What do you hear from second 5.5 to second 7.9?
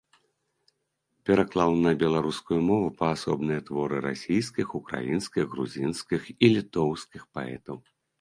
грузінскіх і літоўскіх паэтаў.